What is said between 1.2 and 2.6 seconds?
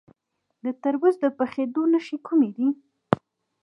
د پخیدو نښې کومې